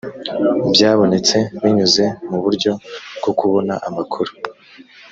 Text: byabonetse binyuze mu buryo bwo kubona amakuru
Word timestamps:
byabonetse 0.73 1.37
binyuze 1.61 2.03
mu 2.29 2.37
buryo 2.43 2.71
bwo 3.17 3.31
kubona 3.39 3.73
amakuru 3.87 4.31